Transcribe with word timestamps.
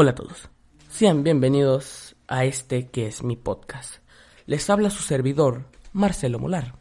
Hola 0.00 0.12
a 0.12 0.14
todos, 0.14 0.48
sean 0.88 1.24
bienvenidos 1.24 2.14
a 2.28 2.44
este 2.44 2.86
que 2.86 3.08
es 3.08 3.24
mi 3.24 3.34
podcast. 3.34 3.96
Les 4.46 4.70
habla 4.70 4.90
su 4.90 5.02
servidor, 5.02 5.64
Marcelo 5.92 6.38
Molar. 6.38 6.76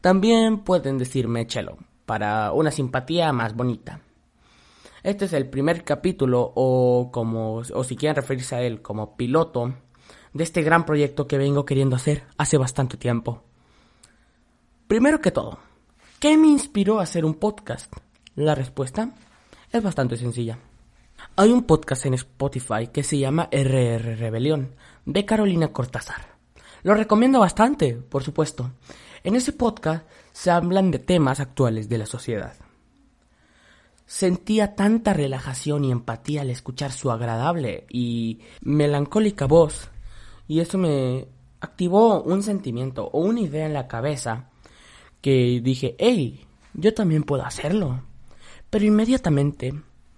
También 0.00 0.60
pueden 0.60 0.96
decirme 0.96 1.48
Chelo, 1.48 1.76
para 2.06 2.52
una 2.52 2.70
simpatía 2.70 3.32
más 3.32 3.56
bonita. 3.56 4.02
Este 5.02 5.24
es 5.24 5.32
el 5.32 5.50
primer 5.50 5.82
capítulo, 5.82 6.52
o 6.54 7.10
como, 7.12 7.62
o 7.74 7.82
si 7.82 7.96
quieren 7.96 8.14
referirse 8.14 8.54
a 8.54 8.62
él 8.62 8.80
como 8.80 9.16
piloto, 9.16 9.74
de 10.32 10.44
este 10.44 10.62
gran 10.62 10.86
proyecto 10.86 11.26
que 11.26 11.38
vengo 11.38 11.64
queriendo 11.64 11.96
hacer 11.96 12.26
hace 12.38 12.58
bastante 12.58 12.96
tiempo. 12.96 13.42
Primero 14.86 15.20
que 15.20 15.32
todo, 15.32 15.58
¿qué 16.20 16.36
me 16.36 16.46
inspiró 16.46 17.00
a 17.00 17.02
hacer 17.02 17.24
un 17.24 17.34
podcast? 17.34 17.92
La 18.36 18.54
respuesta 18.54 19.16
es 19.72 19.82
bastante 19.82 20.16
sencilla. 20.16 20.60
Hay 21.34 21.50
un 21.50 21.62
podcast 21.62 22.04
en 22.04 22.12
Spotify 22.12 22.88
que 22.92 23.02
se 23.02 23.16
llama 23.16 23.48
RR 23.50 24.16
Rebelión, 24.16 24.74
de 25.06 25.24
Carolina 25.24 25.72
Cortázar. 25.72 26.36
Lo 26.82 26.92
recomiendo 26.92 27.40
bastante, 27.40 27.94
por 27.94 28.22
supuesto. 28.22 28.72
En 29.24 29.34
ese 29.34 29.54
podcast 29.54 30.06
se 30.32 30.50
hablan 30.50 30.90
de 30.90 30.98
temas 30.98 31.40
actuales 31.40 31.88
de 31.88 31.96
la 31.96 32.04
sociedad. 32.04 32.52
Sentía 34.04 34.74
tanta 34.74 35.14
relajación 35.14 35.86
y 35.86 35.90
empatía 35.90 36.42
al 36.42 36.50
escuchar 36.50 36.92
su 36.92 37.10
agradable 37.10 37.86
y 37.88 38.40
melancólica 38.60 39.46
voz, 39.46 39.88
y 40.48 40.60
eso 40.60 40.76
me 40.76 41.28
activó 41.60 42.22
un 42.22 42.42
sentimiento 42.42 43.06
o 43.06 43.20
una 43.20 43.40
idea 43.40 43.64
en 43.64 43.72
la 43.72 43.88
cabeza 43.88 44.50
que 45.22 45.62
dije, 45.64 45.96
hey, 45.98 46.44
yo 46.74 46.92
también 46.92 47.22
puedo 47.22 47.42
hacerlo. 47.42 48.02
Pero 48.68 48.84
inmediatamente 48.84 49.72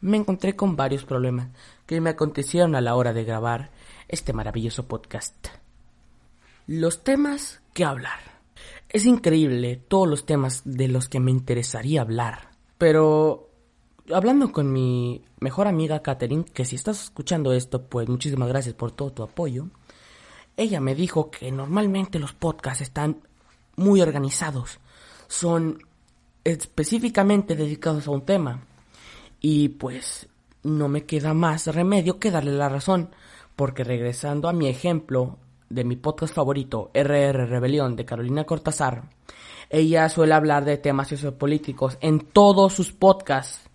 me 0.05 0.19
encontré 0.19 0.55
con 0.55 0.77
varios 0.77 1.07
problemas 1.07 1.49
que 1.87 1.99
me 1.99 2.11
acontecieron 2.11 2.75
a 2.75 2.83
la 2.83 2.95
hora 2.95 3.15
de 3.15 3.25
grabar 3.25 3.71
este 4.07 4.35
maravilloso 4.35 4.87
podcast. 4.87 5.35
Los 6.67 7.03
temas 7.03 7.63
que 7.73 7.87
hablar. 7.87 8.21
Es 8.91 9.07
increíble 9.07 9.77
todos 9.77 10.07
los 10.07 10.27
temas 10.27 10.61
de 10.67 10.89
los 10.89 11.09
que 11.09 11.21
me 11.21 11.31
interesaría 11.31 12.03
hablar. 12.03 12.51
Pero 12.77 13.49
hablando 14.13 14.53
con 14.53 14.71
mi 14.71 15.25
mejor 15.41 15.69
amiga 15.69 16.03
Katherine, 16.03 16.45
que 16.45 16.67
si 16.67 16.77
estás 16.77 17.05
escuchando 17.05 17.55
esto, 17.55 17.87
pues 17.87 18.07
muchísimas 18.07 18.51
gracias 18.51 18.75
por 18.75 18.93
todo 18.93 19.11
tu 19.11 19.23
apoyo. 19.23 19.69
Ella 20.59 20.81
me 20.81 20.95
dijo 20.95 21.31
que 21.31 21.51
normalmente 21.51 22.19
los 22.19 22.35
podcasts 22.35 22.83
están 22.83 23.23
muy 23.77 24.03
organizados. 24.03 24.81
Son 25.29 25.79
específicamente 26.45 27.57
dedicados 27.57 28.07
a 28.07 28.11
un 28.11 28.27
tema. 28.27 28.67
Y 29.47 29.69
pues 29.69 30.27
no 30.63 30.89
me 30.89 31.05
queda 31.05 31.35
más 31.35 31.67
remedio 31.67 32.19
que 32.19 32.31
darle 32.31 32.53
la 32.53 32.71
razón, 32.71 33.11
porque 33.57 33.85
regresando 33.85 34.49
a 34.49 34.55
mi 34.55 34.69
ejemplo 34.69 35.37
de 35.69 35.85
mi 35.85 35.97
podcast 35.97 36.35
favorito, 36.35 36.91
RR 36.95 37.45
Rebelión 37.45 37.95
de 37.95 38.07
Carolina 38.07 38.45
Cortázar, 38.45 39.11
ella 39.69 40.09
suele 40.09 40.33
hablar 40.33 40.65
de 40.65 40.79
temas 40.79 41.09
sociopolíticos 41.09 41.99
en 42.01 42.21
todos 42.21 42.73
sus 42.73 42.93
podcasts. 42.93 43.69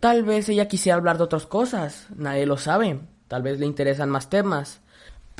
Tal 0.00 0.24
vez 0.24 0.48
ella 0.48 0.66
quisiera 0.66 0.98
hablar 0.98 1.18
de 1.18 1.22
otras 1.22 1.46
cosas, 1.46 2.08
nadie 2.16 2.44
lo 2.44 2.56
sabe, 2.56 2.98
tal 3.28 3.44
vez 3.44 3.60
le 3.60 3.66
interesan 3.66 4.10
más 4.10 4.28
temas, 4.28 4.80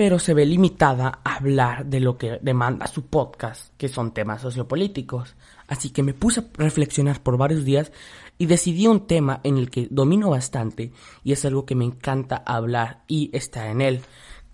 pero 0.00 0.18
se 0.18 0.32
ve 0.32 0.46
limitada 0.46 1.20
a 1.22 1.34
hablar 1.34 1.84
de 1.84 2.00
lo 2.00 2.16
que 2.16 2.38
demanda 2.40 2.86
su 2.86 3.04
podcast, 3.04 3.76
que 3.76 3.86
son 3.86 4.14
temas 4.14 4.40
sociopolíticos. 4.40 5.36
Así 5.68 5.90
que 5.90 6.02
me 6.02 6.14
puse 6.14 6.40
a 6.40 6.44
reflexionar 6.54 7.22
por 7.22 7.36
varios 7.36 7.66
días 7.66 7.92
y 8.38 8.46
decidí 8.46 8.86
un 8.86 9.06
tema 9.06 9.40
en 9.44 9.58
el 9.58 9.68
que 9.68 9.88
domino 9.90 10.30
bastante 10.30 10.92
y 11.22 11.32
es 11.32 11.44
algo 11.44 11.66
que 11.66 11.74
me 11.74 11.84
encanta 11.84 12.42
hablar 12.46 13.02
y 13.08 13.28
está 13.34 13.70
en 13.70 13.82
él, 13.82 14.00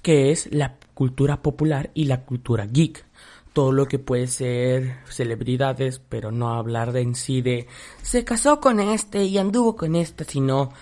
que 0.02 0.32
es 0.32 0.52
la 0.52 0.78
cultura 0.94 1.42
popular 1.42 1.92
y 1.94 2.06
la 2.06 2.24
cultura 2.24 2.66
geek. 2.66 3.06
Todo 3.52 3.70
lo 3.70 3.86
que 3.86 4.00
puede 4.00 4.26
ser 4.26 4.96
celebridades, 5.08 6.00
pero 6.00 6.32
no 6.32 6.54
hablar 6.54 6.90
de 6.90 7.02
en 7.02 7.14
sí 7.14 7.40
de 7.40 7.68
se 8.02 8.24
casó 8.24 8.58
con 8.58 8.80
este 8.80 9.22
y 9.22 9.38
anduvo 9.38 9.76
con 9.76 9.94
esta, 9.94 10.24
sino 10.24 10.72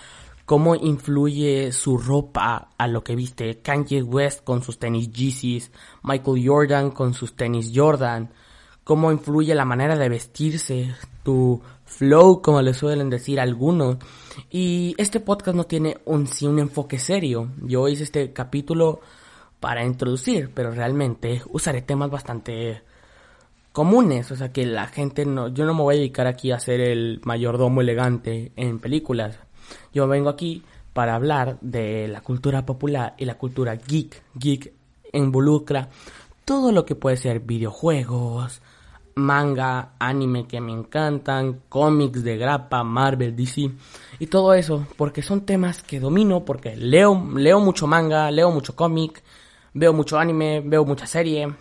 cómo 0.45 0.75
influye 0.75 1.71
su 1.71 1.97
ropa 1.97 2.69
a 2.77 2.87
lo 2.87 3.03
que 3.03 3.15
viste 3.15 3.59
Kanye 3.61 4.03
West 4.03 4.43
con 4.43 4.63
sus 4.63 4.77
tenis 4.77 5.11
Yeezys, 5.11 5.71
Michael 6.03 6.47
Jordan 6.47 6.91
con 6.91 7.13
sus 7.13 7.35
tenis 7.35 7.71
Jordan, 7.73 8.29
cómo 8.83 9.11
influye 9.11 9.55
la 9.55 9.65
manera 9.65 9.97
de 9.97 10.09
vestirse, 10.09 10.95
tu 11.23 11.61
flow, 11.85 12.41
como 12.41 12.61
le 12.61 12.73
suelen 12.73 13.09
decir 13.09 13.39
algunos. 13.39 13.97
Y 14.51 14.93
este 14.97 15.19
podcast 15.19 15.57
no 15.57 15.63
tiene 15.65 15.97
un, 16.05 16.27
sí, 16.27 16.45
un 16.45 16.59
enfoque 16.59 16.99
serio. 16.99 17.49
Yo 17.63 17.87
hice 17.87 18.03
este 18.03 18.31
capítulo 18.31 19.01
para 19.59 19.83
introducir, 19.83 20.51
pero 20.53 20.71
realmente 20.71 21.41
usaré 21.49 21.81
temas 21.81 22.11
bastante 22.11 22.83
comunes, 23.71 24.31
o 24.31 24.35
sea 24.35 24.53
que 24.53 24.65
la 24.65 24.87
gente 24.87 25.25
no, 25.25 25.49
yo 25.49 25.65
no 25.65 25.73
me 25.73 25.81
voy 25.81 25.95
a 25.95 25.97
dedicar 25.97 26.27
aquí 26.27 26.51
a 26.51 26.59
ser 26.59 26.79
el 26.79 27.19
mayordomo 27.25 27.81
elegante 27.81 28.51
en 28.55 28.79
películas. 28.79 29.39
Yo 29.93 30.07
vengo 30.07 30.29
aquí 30.29 30.63
para 30.93 31.15
hablar 31.15 31.57
de 31.61 32.07
la 32.07 32.21
cultura 32.21 32.65
popular 32.65 33.15
y 33.17 33.25
la 33.25 33.37
cultura 33.37 33.75
geek. 33.75 34.23
Geek 34.35 34.73
involucra 35.13 35.89
todo 36.45 36.71
lo 36.71 36.85
que 36.85 36.95
puede 36.95 37.17
ser 37.17 37.39
videojuegos, 37.39 38.61
manga, 39.15 39.93
anime 39.99 40.45
que 40.47 40.61
me 40.61 40.71
encantan, 40.71 41.61
cómics 41.69 42.23
de 42.23 42.37
grapa, 42.37 42.83
Marvel, 42.83 43.35
DC 43.35 43.71
y 44.19 44.27
todo 44.27 44.53
eso, 44.53 44.85
porque 44.97 45.21
son 45.21 45.45
temas 45.45 45.81
que 45.81 45.99
domino, 45.99 46.45
porque 46.45 46.75
leo, 46.75 47.29
leo 47.35 47.59
mucho 47.59 47.87
manga, 47.87 48.29
leo 48.31 48.51
mucho 48.51 48.75
cómic, 48.75 49.23
veo 49.73 49.93
mucho 49.93 50.19
anime, 50.19 50.61
veo 50.61 50.85
mucha 50.85 51.07
serie 51.07 51.53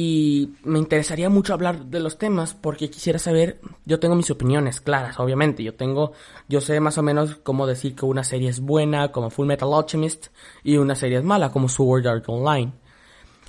y 0.00 0.54
me 0.62 0.78
interesaría 0.78 1.28
mucho 1.28 1.52
hablar 1.52 1.86
de 1.86 1.98
los 1.98 2.18
temas 2.18 2.54
porque 2.54 2.88
quisiera 2.88 3.18
saber, 3.18 3.60
yo 3.84 3.98
tengo 3.98 4.14
mis 4.14 4.30
opiniones 4.30 4.80
claras, 4.80 5.18
obviamente, 5.18 5.64
yo 5.64 5.74
tengo, 5.74 6.12
yo 6.48 6.60
sé 6.60 6.78
más 6.78 6.98
o 6.98 7.02
menos 7.02 7.40
cómo 7.42 7.66
decir 7.66 7.96
que 7.96 8.04
una 8.04 8.22
serie 8.22 8.48
es 8.48 8.60
buena, 8.60 9.10
como 9.10 9.28
Full 9.28 9.48
Metal 9.48 9.74
Alchemist, 9.74 10.28
y 10.62 10.76
una 10.76 10.94
serie 10.94 11.18
es 11.18 11.24
mala, 11.24 11.50
como 11.50 11.68
Sword 11.68 12.06
Art 12.06 12.28
Online. 12.28 12.74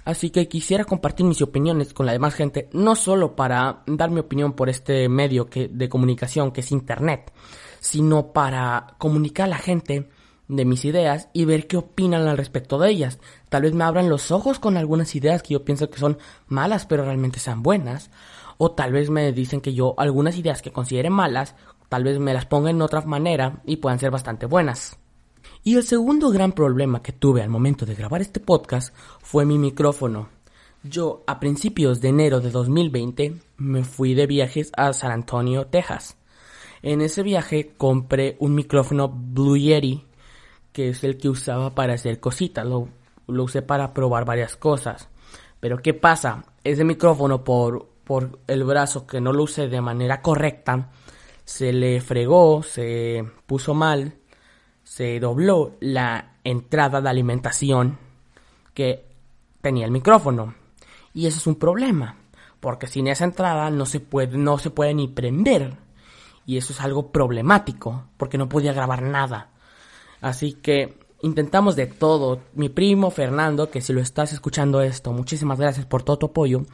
Así 0.05 0.31
que 0.31 0.47
quisiera 0.47 0.85
compartir 0.85 1.23
mis 1.27 1.43
opiniones 1.43 1.93
con 1.93 2.07
la 2.07 2.13
demás 2.13 2.33
gente, 2.33 2.67
no 2.73 2.95
solo 2.95 3.35
para 3.35 3.83
dar 3.85 4.09
mi 4.09 4.19
opinión 4.19 4.53
por 4.53 4.69
este 4.69 5.07
medio 5.07 5.51
que, 5.51 5.67
de 5.67 5.87
comunicación 5.87 6.51
que 6.51 6.61
es 6.61 6.71
Internet, 6.71 7.31
sino 7.79 8.33
para 8.33 8.95
comunicar 8.97 9.45
a 9.45 9.49
la 9.49 9.57
gente 9.59 10.09
de 10.49 10.65
mis 10.65 10.83
ideas 10.83 11.29
y 11.31 11.45
ver 11.45 11.67
qué 11.67 11.77
opinan 11.77 12.27
al 12.27 12.37
respecto 12.37 12.77
de 12.79 12.89
ellas. 12.89 13.19
Tal 13.47 13.61
vez 13.61 13.73
me 13.73 13.85
abran 13.85 14.09
los 14.09 14.31
ojos 14.31 14.59
con 14.59 14.75
algunas 14.75 15.15
ideas 15.15 15.41
que 15.41 15.53
yo 15.53 15.63
pienso 15.63 15.89
que 15.89 15.99
son 15.99 16.17
malas 16.47 16.85
pero 16.85 17.05
realmente 17.05 17.39
sean 17.39 17.63
buenas. 17.63 18.09
O 18.57 18.71
tal 18.71 18.91
vez 18.91 19.09
me 19.09 19.31
dicen 19.31 19.61
que 19.61 19.73
yo 19.73 19.93
algunas 19.97 20.37
ideas 20.37 20.61
que 20.61 20.73
considere 20.73 21.09
malas, 21.09 21.55
tal 21.87 22.03
vez 22.03 22.19
me 22.19 22.33
las 22.33 22.45
ponga 22.45 22.71
en 22.71 22.81
otra 22.81 23.01
manera 23.01 23.61
y 23.65 23.77
puedan 23.77 23.99
ser 23.99 24.11
bastante 24.11 24.47
buenas. 24.47 24.97
Y 25.63 25.75
el 25.75 25.83
segundo 25.83 26.29
gran 26.29 26.51
problema 26.51 27.01
que 27.01 27.13
tuve 27.13 27.41
al 27.41 27.49
momento 27.49 27.85
de 27.85 27.95
grabar 27.95 28.21
este 28.21 28.39
podcast 28.39 28.93
fue 29.21 29.45
mi 29.45 29.57
micrófono. 29.57 30.29
Yo 30.83 31.23
a 31.27 31.39
principios 31.39 32.01
de 32.01 32.09
enero 32.09 32.39
de 32.39 32.49
2020 32.49 33.35
me 33.57 33.83
fui 33.83 34.13
de 34.13 34.25
viajes 34.25 34.71
a 34.75 34.93
San 34.93 35.11
Antonio, 35.11 35.67
Texas. 35.67 36.17
En 36.81 37.01
ese 37.01 37.23
viaje 37.23 37.73
compré 37.77 38.37
un 38.39 38.55
micrófono 38.55 39.09
Blue 39.09 39.57
Yeti, 39.57 40.05
que 40.79 40.89
es 40.89 41.03
el 41.03 41.17
que 41.17 41.27
usaba 41.27 41.75
para 41.75 41.95
hacer 41.95 42.21
cositas. 42.21 42.65
Lo, 42.65 42.87
lo 43.27 43.43
usé 43.43 43.61
para 43.61 43.93
probar 43.93 44.23
varias 44.23 44.55
cosas. 44.55 45.09
Pero 45.59 45.81
¿qué 45.81 45.93
pasa? 45.93 46.45
Ese 46.63 46.85
micrófono 46.85 47.43
por, 47.43 47.89
por 48.05 48.39
el 48.47 48.63
brazo 48.63 49.05
que 49.05 49.19
no 49.19 49.33
lo 49.33 49.43
usé 49.43 49.67
de 49.67 49.81
manera 49.81 50.21
correcta, 50.21 50.89
se 51.43 51.73
le 51.73 51.99
fregó, 51.99 52.63
se 52.63 53.25
puso 53.45 53.73
mal 53.73 54.13
se 54.89 55.19
dobló 55.19 55.75
la 55.81 56.37
entrada 56.43 56.99
de 56.99 57.09
alimentación 57.09 57.99
que 58.73 59.05
tenía 59.61 59.85
el 59.85 59.91
micrófono. 59.91 60.55
Y 61.13 61.27
eso 61.27 61.37
es 61.37 61.45
un 61.45 61.55
problema, 61.55 62.15
porque 62.59 62.87
sin 62.87 63.07
esa 63.07 63.25
entrada 63.25 63.69
no 63.69 63.85
se 63.85 63.99
puede, 63.99 64.35
no 64.37 64.57
se 64.57 64.71
puede 64.71 64.95
ni 64.95 65.07
prender. 65.07 65.77
Y 66.47 66.57
eso 66.57 66.73
es 66.73 66.81
algo 66.81 67.11
problemático, 67.11 68.05
porque 68.17 68.39
no 68.39 68.49
podía 68.49 68.73
grabar 68.73 69.03
nada. 69.03 69.49
Así 70.21 70.53
que 70.53 70.97
intentamos 71.21 71.75
de 71.75 71.87
todo. 71.87 72.41
Mi 72.53 72.69
primo 72.69 73.11
Fernando, 73.11 73.69
que 73.69 73.81
si 73.81 73.93
lo 73.93 74.01
estás 74.01 74.33
escuchando 74.33 74.81
esto, 74.81 75.11
muchísimas 75.11 75.59
gracias 75.59 75.85
por 75.85 76.03
todo 76.03 76.17
tu 76.17 76.25
apoyo. 76.27 76.65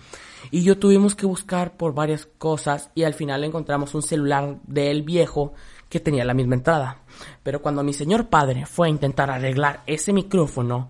Y 0.51 0.63
yo 0.63 0.77
tuvimos 0.77 1.15
que 1.15 1.25
buscar 1.25 1.77
por 1.77 1.93
varias 1.93 2.27
cosas 2.37 2.91
y 2.95 3.03
al 3.03 3.13
final 3.13 3.43
encontramos 3.43 3.95
un 3.95 4.03
celular 4.03 4.57
de 4.67 4.91
él 4.91 5.03
viejo 5.03 5.53
que 5.89 5.99
tenía 5.99 6.25
la 6.25 6.33
misma 6.33 6.55
entrada. 6.55 6.99
Pero 7.43 7.61
cuando 7.61 7.83
mi 7.83 7.93
señor 7.93 8.27
padre 8.27 8.65
fue 8.65 8.87
a 8.87 8.91
intentar 8.91 9.29
arreglar 9.29 9.81
ese 9.87 10.13
micrófono, 10.13 10.89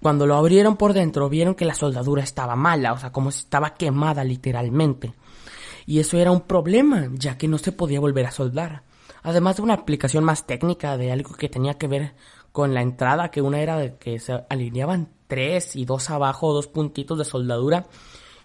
cuando 0.00 0.26
lo 0.26 0.34
abrieron 0.34 0.76
por 0.76 0.94
dentro 0.94 1.28
vieron 1.28 1.54
que 1.54 1.64
la 1.64 1.74
soldadura 1.74 2.22
estaba 2.22 2.56
mala, 2.56 2.92
o 2.92 2.98
sea, 2.98 3.12
como 3.12 3.30
si 3.30 3.40
estaba 3.40 3.74
quemada 3.74 4.24
literalmente. 4.24 5.12
Y 5.86 5.98
eso 5.98 6.16
era 6.18 6.30
un 6.30 6.42
problema, 6.42 7.08
ya 7.12 7.36
que 7.36 7.48
no 7.48 7.58
se 7.58 7.72
podía 7.72 8.00
volver 8.00 8.26
a 8.26 8.30
soldar. 8.30 8.82
Además 9.22 9.56
de 9.56 9.62
una 9.62 9.74
aplicación 9.74 10.24
más 10.24 10.46
técnica 10.46 10.96
de 10.96 11.12
algo 11.12 11.34
que 11.34 11.48
tenía 11.48 11.74
que 11.74 11.88
ver 11.88 12.14
con 12.50 12.74
la 12.74 12.82
entrada, 12.82 13.30
que 13.30 13.40
una 13.40 13.60
era 13.60 13.78
de 13.78 13.96
que 13.96 14.18
se 14.18 14.44
alineaban 14.48 15.08
tres 15.26 15.76
y 15.76 15.84
dos 15.84 16.10
abajo, 16.10 16.52
dos 16.52 16.66
puntitos 16.66 17.18
de 17.18 17.24
soldadura, 17.24 17.86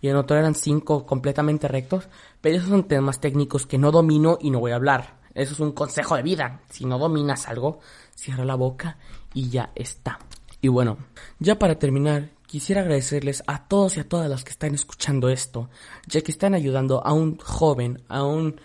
y 0.02 0.10
en 0.10 0.16
otro 0.16 0.38
eran 0.38 0.56
cinco 0.56 1.06
completamente 1.06 1.68
rectos, 1.68 2.08
pero 2.40 2.58
esos 2.58 2.70
son 2.70 2.88
temas 2.88 3.20
técnicos 3.20 3.66
que 3.66 3.78
no 3.78 3.92
domino 3.92 4.38
y 4.40 4.52
no 4.52 4.60
voy 4.60 4.72
a 4.72 4.76
hablar. 4.76 5.18
Eso 5.34 5.54
es 5.54 5.60
un 5.60 5.72
consejo 5.72 6.16
de 6.16 6.24
vida. 6.24 6.62
Si 6.70 6.86
no 6.86 6.98
dominas 6.98 7.48
algo, 7.48 7.80
cierra 8.16 8.46
la 8.46 8.56
boca 8.56 8.98
y 9.34 9.50
ya 9.50 9.72
está. 9.76 10.20
Y 10.62 10.68
bueno, 10.68 10.98
ya 11.40 11.60
para 11.60 11.78
terminar, 11.78 12.30
quisiera 12.48 12.82
agradecerles 12.82 13.44
a 13.46 13.68
todos 13.68 13.98
y 13.98 14.00
a 14.00 14.10
todas 14.10 14.30
los 14.30 14.44
que 14.44 14.52
están 14.52 14.74
escuchando 14.74 15.30
esto, 15.30 15.70
ya 16.08 16.22
que 16.22 16.32
están 16.32 16.56
ayudando 16.56 17.06
a 17.06 17.14
un 17.14 17.38
joven, 17.38 18.02
a 18.08 18.24
un 18.24 18.60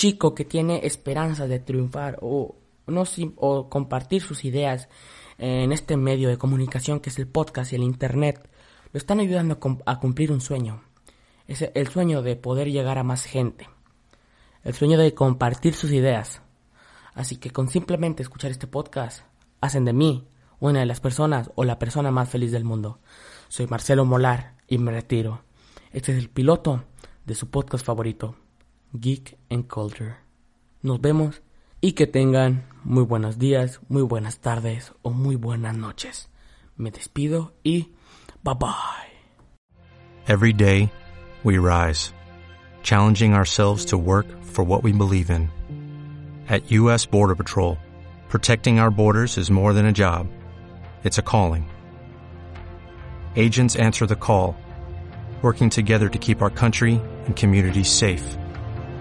chico 0.00 0.34
que 0.34 0.46
tiene 0.46 0.86
esperanza 0.86 1.46
de 1.46 1.58
triunfar 1.58 2.18
o 2.22 2.56
no 2.86 3.04
o 3.36 3.68
compartir 3.68 4.22
sus 4.22 4.46
ideas 4.46 4.88
en 5.36 5.72
este 5.72 5.98
medio 5.98 6.30
de 6.30 6.38
comunicación 6.38 7.00
que 7.00 7.10
es 7.10 7.18
el 7.18 7.26
podcast 7.26 7.70
y 7.70 7.76
el 7.76 7.82
internet, 7.82 8.48
lo 8.94 8.96
están 8.96 9.20
ayudando 9.20 9.58
a, 9.84 10.00
cumplir 10.00 10.32
un 10.32 10.40
sueño. 10.40 10.82
Es 11.46 11.68
el 11.74 11.88
sueño 11.88 12.22
de 12.22 12.34
poder 12.34 12.70
llegar 12.70 12.96
a 12.96 13.02
más 13.02 13.24
gente. 13.24 13.68
El 14.64 14.72
sueño 14.72 14.96
de 14.96 15.12
compartir 15.12 15.74
sus 15.74 15.92
ideas. 15.92 16.40
Así 17.12 17.36
que 17.36 17.50
con 17.50 17.68
simplemente 17.68 18.22
escuchar 18.22 18.50
este 18.50 18.66
podcast, 18.66 19.26
hacen 19.60 19.84
de 19.84 19.92
mí 19.92 20.26
una 20.60 20.80
de 20.80 20.86
las 20.86 21.00
personas 21.00 21.50
o 21.56 21.64
la 21.64 21.78
persona 21.78 22.10
más 22.10 22.30
feliz 22.30 22.52
del 22.52 22.64
mundo. 22.64 23.00
Soy 23.48 23.66
Marcelo 23.66 24.06
Molar 24.06 24.56
y 24.66 24.78
me 24.78 24.92
retiro. 24.92 25.42
Este 25.92 26.12
es 26.12 26.18
el 26.18 26.30
piloto 26.30 26.84
de 27.26 27.34
su 27.34 27.50
podcast 27.50 27.84
favorito, 27.84 28.36
Geek 28.98 29.38
and 29.50 29.68
Culture. 29.68 30.16
Nos 30.82 31.00
vemos 31.00 31.40
y 31.80 31.92
que 31.92 32.06
tengan 32.06 32.64
muy 32.84 33.04
buenos 33.04 33.38
días, 33.38 33.78
muy 33.88 34.02
buenas 34.02 34.38
tardes 34.38 34.92
o 35.02 35.10
muy 35.10 35.36
buenas 35.36 35.76
noches. 35.76 36.28
Me 36.76 36.90
despido 36.90 37.52
y 37.62 37.88
bye 38.42 38.54
bye. 38.54 39.06
Every 40.26 40.52
day 40.52 40.90
we 41.44 41.58
rise, 41.58 42.12
challenging 42.82 43.34
ourselves 43.34 43.86
to 43.86 43.98
work 43.98 44.26
for 44.42 44.64
what 44.64 44.82
we 44.82 44.92
believe 44.92 45.30
in. 45.30 45.50
At 46.48 46.70
U.S. 46.72 47.06
Border 47.06 47.36
Patrol, 47.36 47.78
protecting 48.28 48.80
our 48.80 48.90
borders 48.90 49.38
is 49.38 49.50
more 49.50 49.72
than 49.72 49.86
a 49.86 49.92
job. 49.92 50.26
It's 51.04 51.18
a 51.18 51.22
calling. 51.22 51.70
Agents 53.36 53.76
answer 53.76 54.06
the 54.06 54.16
call, 54.16 54.56
working 55.42 55.70
together 55.70 56.08
to 56.08 56.18
keep 56.18 56.42
our 56.42 56.50
country 56.50 57.00
and 57.26 57.36
communities 57.36 57.88
safe. 57.88 58.36